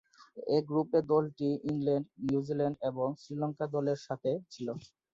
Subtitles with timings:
[0.47, 4.67] এ গ্রুপে দলটি England, New Zealand এবং শ্রীলঙ্কা দলের সাথে ছিল।